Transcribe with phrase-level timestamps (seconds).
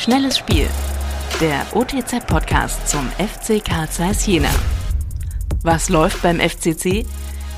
[0.00, 0.66] Schnelles Spiel.
[1.42, 4.48] Der OTZ-Podcast zum FC Karl Zeiss Jena.
[5.62, 7.04] Was läuft beim FCC?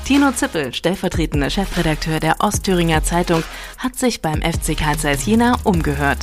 [0.03, 3.43] Tino Zippel, stellvertretender Chefredakteur der Ostthüringer Zeitung,
[3.77, 6.17] hat sich beim FC Karl Zeiss Jena umgehört.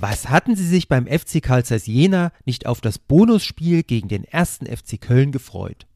[0.00, 4.24] Was hatten Sie sich beim FC Karl Zeiss Jena nicht auf das Bonusspiel gegen den
[4.24, 5.86] ersten FC Köln gefreut?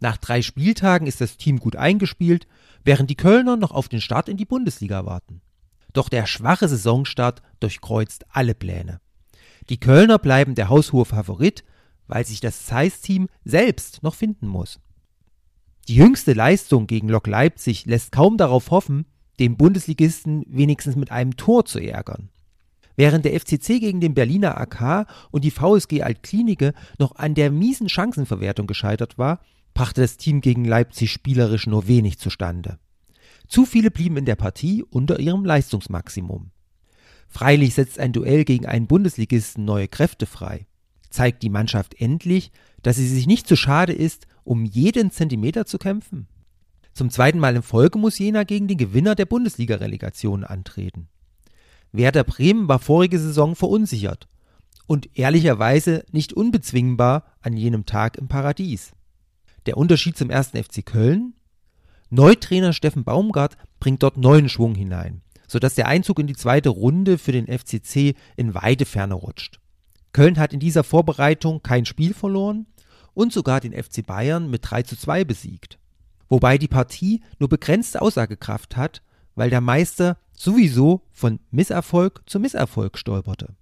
[0.00, 2.46] Nach drei Spieltagen ist das Team gut eingespielt,
[2.84, 5.40] während die Kölner noch auf den Start in die Bundesliga warten.
[5.92, 9.00] Doch der schwache Saisonstart durchkreuzt alle Pläne.
[9.68, 11.64] Die Kölner bleiben der haushohe Favorit,
[12.06, 14.80] weil sich das Zeiss-Team selbst noch finden muss.
[15.88, 19.06] Die jüngste Leistung gegen Lok Leipzig lässt kaum darauf hoffen,
[19.38, 22.30] den Bundesligisten wenigstens mit einem Tor zu ärgern.
[22.96, 27.88] Während der FCC gegen den Berliner AK und die VSG Altklinike noch an der miesen
[27.88, 29.40] Chancenverwertung gescheitert war,
[29.72, 32.78] brachte das Team gegen Leipzig spielerisch nur wenig zustande.
[33.50, 36.52] Zu viele blieben in der Partie unter ihrem Leistungsmaximum.
[37.26, 40.68] Freilich setzt ein Duell gegen einen Bundesligisten neue Kräfte frei.
[41.10, 42.52] Zeigt die Mannschaft endlich,
[42.84, 46.28] dass sie sich nicht zu schade ist, um jeden Zentimeter zu kämpfen?
[46.92, 51.08] Zum zweiten Mal in Folge muss Jena gegen den Gewinner der Bundesliga-Relegation antreten.
[51.90, 54.28] Werder Bremen war vorige Saison verunsichert
[54.86, 58.92] und ehrlicherweise nicht unbezwingbar an jenem Tag im Paradies.
[59.66, 61.34] Der Unterschied zum ersten FC Köln?
[62.10, 67.18] Neutrainer Steffen Baumgart bringt dort neuen Schwung hinein, sodass der Einzug in die zweite Runde
[67.18, 69.60] für den FCC in weite Ferne rutscht.
[70.12, 72.66] Köln hat in dieser Vorbereitung kein Spiel verloren
[73.14, 75.78] und sogar den FC Bayern mit 3 zu 2 besiegt.
[76.28, 79.02] Wobei die Partie nur begrenzte Aussagekraft hat,
[79.36, 83.54] weil der Meister sowieso von Misserfolg zu Misserfolg stolperte.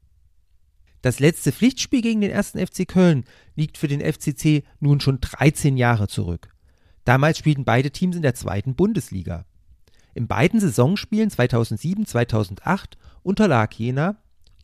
[1.02, 3.24] Das letzte Pflichtspiel gegen den ersten FC Köln
[3.56, 6.48] liegt für den FCC nun schon 13 Jahre zurück.
[7.08, 9.46] Damals spielten beide Teams in der zweiten Bundesliga.
[10.12, 14.16] In beiden Saisonspielen 2007-2008 unterlag Jena,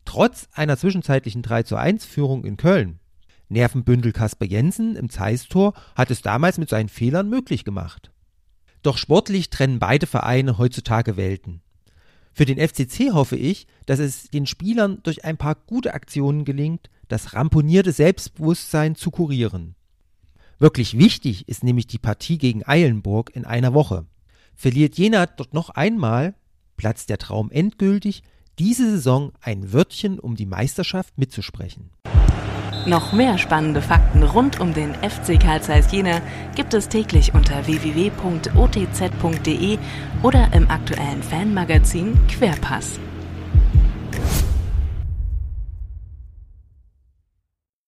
[0.05, 2.99] trotz einer zwischenzeitlichen 3 zu 1 Führung in Köln.
[3.49, 8.11] Nervenbündel Kasper Jensen im Zeiss-Tor hat es damals mit seinen Fehlern möglich gemacht.
[8.83, 11.63] Doch sportlich trennen beide Vereine heutzutage Welten.
[12.31, 16.91] Für den FCC hoffe ich, dass es den Spielern durch ein paar gute Aktionen gelingt,
[17.07, 19.74] das ramponierte Selbstbewusstsein zu kurieren.
[20.65, 24.07] Wirklich wichtig ist nämlich die Partie gegen Eilenburg in einer Woche.
[24.55, 26.33] Verliert Jena dort noch einmal,
[26.75, 28.23] platzt der Traum endgültig,
[28.57, 31.91] diese Saison ein Wörtchen um die Meisterschaft mitzusprechen.
[32.87, 36.19] Noch mehr spannende Fakten rund um den FC Karl Zeiss Jena
[36.55, 38.17] gibt es täglich unter www.otz.de
[40.23, 42.99] oder im aktuellen Fanmagazin Querpass.